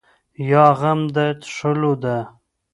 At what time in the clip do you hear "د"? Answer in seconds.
1.15-1.17